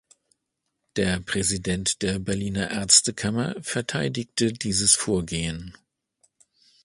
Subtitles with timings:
[0.95, 5.77] Der Präsident der Berliner Ärztekammer verteidigte dieses Vorgehen.